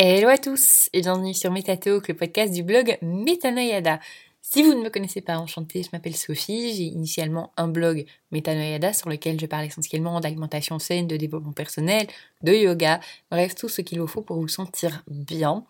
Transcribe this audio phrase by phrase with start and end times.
[0.00, 3.98] Hello à tous et bienvenue sur Metatalk, le podcast du blog Metanoyada.
[4.40, 8.92] Si vous ne me connaissez pas, enchantée, je m'appelle Sophie, j'ai initialement un blog Metanoyada
[8.92, 12.06] sur lequel je parle essentiellement d'alimentation saine, de développement personnel,
[12.44, 13.00] de yoga,
[13.32, 15.64] bref, tout ce qu'il vous faut pour vous sentir bien.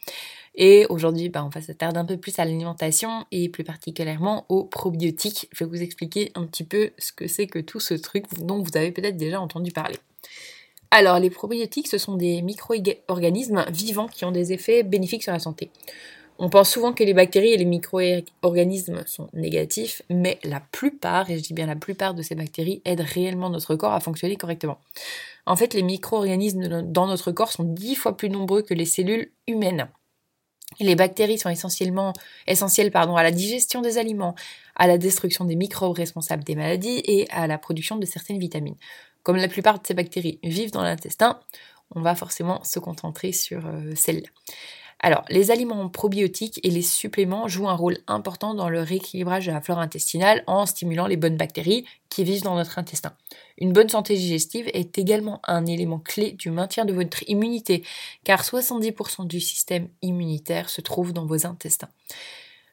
[0.54, 4.64] Et aujourd'hui, bah, on va s'attarder un peu plus à l'alimentation et plus particulièrement aux
[4.64, 5.48] probiotiques.
[5.52, 8.62] Je vais vous expliquer un petit peu ce que c'est que tout ce truc dont
[8.62, 9.96] vous avez peut-être déjà entendu parler.
[10.90, 15.38] Alors, les probiotiques, ce sont des micro-organismes vivants qui ont des effets bénéfiques sur la
[15.38, 15.70] santé.
[16.38, 21.36] On pense souvent que les bactéries et les micro-organismes sont négatifs, mais la plupart, et
[21.36, 24.78] je dis bien la plupart de ces bactéries, aident réellement notre corps à fonctionner correctement.
[25.46, 29.30] En fait, les micro-organismes dans notre corps sont dix fois plus nombreux que les cellules
[29.46, 29.88] humaines.
[30.80, 34.34] Les bactéries sont essentielles pardon, à la digestion des aliments,
[34.76, 38.76] à la destruction des microbes responsables des maladies et à la production de certaines vitamines.
[39.28, 41.38] Comme la plupart de ces bactéries vivent dans l'intestin,
[41.94, 44.28] on va forcément se concentrer sur euh, celles-là.
[45.00, 49.52] Alors, les aliments probiotiques et les suppléments jouent un rôle important dans le rééquilibrage de
[49.52, 53.12] la flore intestinale en stimulant les bonnes bactéries qui vivent dans notre intestin.
[53.58, 57.84] Une bonne santé digestive est également un élément clé du maintien de votre immunité,
[58.24, 61.90] car 70% du système immunitaire se trouve dans vos intestins.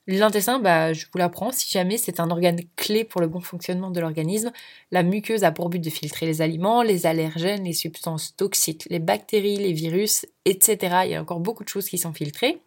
[0.08, 3.90] L'intestin, bah, je vous l'apprends, si jamais c'est un organe clé pour le bon fonctionnement
[3.90, 4.52] de l'organisme,
[4.92, 9.00] la muqueuse a pour but de filtrer les aliments, les allergènes, les substances toxiques, les
[9.00, 10.78] bactéries, les virus, etc.
[11.06, 12.60] Il y a encore beaucoup de choses qui sont filtrées.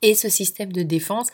[0.00, 1.28] Et ce système de défense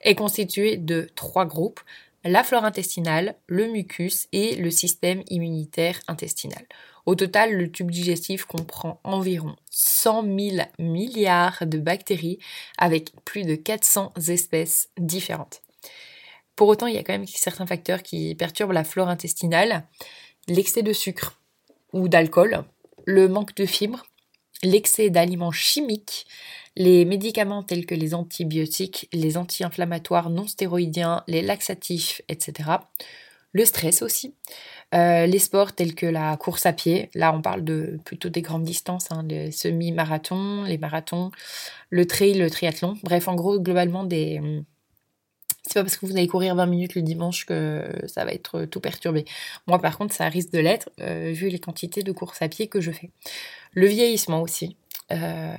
[0.00, 1.80] est constitué de trois groupes,
[2.26, 6.66] la flore intestinale, le mucus et le système immunitaire intestinal.
[7.06, 12.38] Au total, le tube digestif comprend environ 100 000 milliards de bactéries
[12.78, 15.62] avec plus de 400 espèces différentes.
[16.56, 19.84] Pour autant, il y a quand même certains facteurs qui perturbent la flore intestinale.
[20.48, 21.40] L'excès de sucre
[21.92, 22.64] ou d'alcool,
[23.04, 24.04] le manque de fibres,
[24.62, 26.26] l'excès d'aliments chimiques,
[26.76, 32.70] les médicaments tels que les antibiotiques, les anti-inflammatoires non stéroïdiens, les laxatifs, etc.
[33.52, 34.34] Le stress aussi,
[34.94, 38.42] euh, les sports tels que la course à pied, là on parle de plutôt des
[38.42, 41.30] grandes distances, hein, les semi-marathons, les marathons,
[41.90, 42.98] le trail, le triathlon.
[43.02, 44.40] Bref, en gros, globalement, des.
[45.82, 49.24] Parce que vous allez courir 20 minutes le dimanche que ça va être tout perturbé.
[49.66, 52.68] Moi, par contre, ça risque de l'être, euh, vu les quantités de course à pied
[52.68, 53.10] que je fais.
[53.72, 54.76] Le vieillissement aussi
[55.12, 55.54] euh,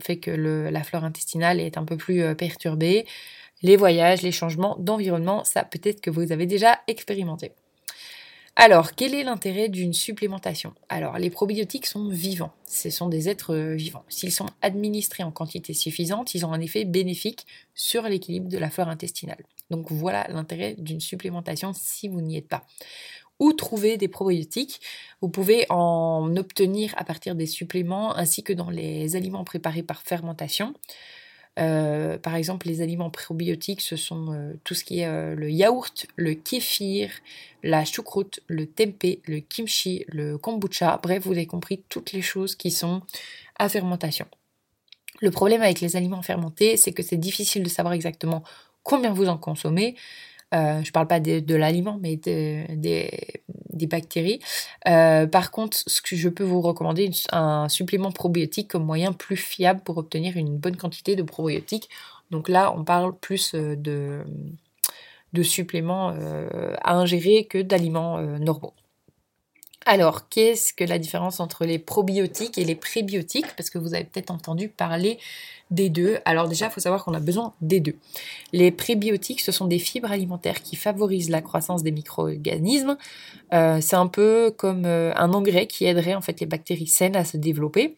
[0.00, 3.06] fait que la flore intestinale est un peu plus perturbée.
[3.62, 7.52] Les voyages, les changements d'environnement, ça peut-être que vous avez déjà expérimenté.
[8.54, 10.74] Alors, quel est l'intérêt d'une supplémentation?
[10.90, 14.04] Alors, les probiotiques sont vivants, ce sont des êtres euh, vivants.
[14.10, 18.68] S'ils sont administrés en quantité suffisante, ils ont un effet bénéfique sur l'équilibre de la
[18.68, 19.42] flore intestinale.
[19.70, 22.66] Donc voilà l'intérêt d'une supplémentation si vous n'y êtes pas.
[23.38, 24.82] Où trouver des probiotiques?
[25.22, 30.02] Vous pouvez en obtenir à partir des suppléments ainsi que dans les aliments préparés par
[30.02, 30.74] fermentation.
[31.58, 35.50] Euh, par exemple, les aliments probiotiques, ce sont euh, tout ce qui est euh, le
[35.50, 37.10] yaourt, le kéfir,
[37.62, 40.98] la choucroute, le tempeh, le kimchi, le kombucha.
[41.02, 43.02] Bref, vous avez compris toutes les choses qui sont
[43.58, 44.26] à fermentation.
[45.20, 48.42] Le problème avec les aliments fermentés, c'est que c'est difficile de savoir exactement
[48.82, 49.94] combien vous en consommez.
[50.52, 52.66] je ne parle pas de, l'aliment, mais des,
[53.72, 54.40] bactéries.
[54.88, 59.36] Euh, par contre, ce que je peux vous recommander, un supplément probiotique comme moyen plus
[59.36, 61.88] fiable pour obtenir une bonne quantité de probiotiques.
[62.30, 64.24] Donc là, on parle plus euh, de,
[65.32, 68.74] de suppléments euh, à ingérer que d'aliments normaux.
[69.86, 73.54] Alors, qu'est-ce que la différence entre les probiotiques et les prébiotiques?
[73.56, 75.18] Parce que vous avez peut-être entendu parler
[75.70, 76.18] des deux.
[76.24, 77.96] Alors déjà, il faut savoir qu'on a besoin des deux.
[78.52, 82.96] Les prébiotiques, ce sont des fibres alimentaires qui favorisent la croissance des micro-organismes.
[83.52, 87.16] Euh, c'est un peu comme euh, un engrais qui aiderait en fait les bactéries saines
[87.16, 87.96] à se développer.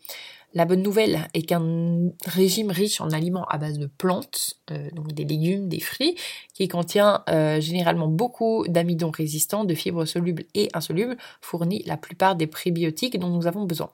[0.55, 5.13] La bonne nouvelle est qu'un régime riche en aliments à base de plantes, euh, donc
[5.13, 6.15] des légumes, des fruits,
[6.55, 12.37] qui contient euh, généralement beaucoup d'amidons résistants, de fibres solubles et insolubles, fournit la plupart
[12.37, 13.91] des prébiotiques dont nous avons besoin.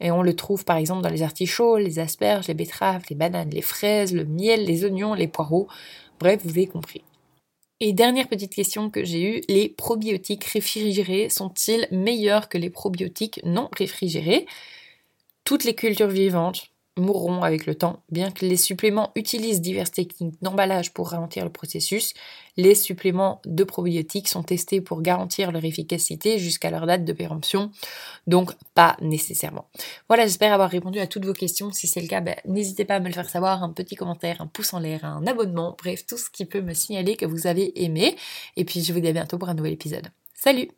[0.00, 3.50] Et on le trouve par exemple dans les artichauts, les asperges, les betteraves, les bananes,
[3.50, 5.66] les fraises, le miel, les oignons, les poireaux.
[6.20, 7.02] Bref, vous avez compris.
[7.80, 13.40] Et dernière petite question que j'ai eue, les probiotiques réfrigérés sont-ils meilleurs que les probiotiques
[13.44, 14.46] non réfrigérés?
[15.46, 20.42] Toutes les cultures vivantes mourront avec le temps, bien que les suppléments utilisent diverses techniques
[20.42, 22.14] d'emballage pour ralentir le processus.
[22.56, 27.70] Les suppléments de probiotiques sont testés pour garantir leur efficacité jusqu'à leur date de péremption,
[28.26, 29.68] donc pas nécessairement.
[30.08, 31.70] Voilà, j'espère avoir répondu à toutes vos questions.
[31.70, 34.40] Si c'est le cas, ben, n'hésitez pas à me le faire savoir, un petit commentaire,
[34.40, 37.46] un pouce en l'air, un abonnement, bref, tout ce qui peut me signaler que vous
[37.46, 38.16] avez aimé.
[38.56, 40.08] Et puis je vous dis à bientôt pour un nouvel épisode.
[40.34, 40.70] Salut